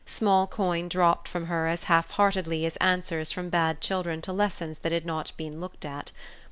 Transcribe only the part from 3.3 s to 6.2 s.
from bad children to lessons that had not been looked at.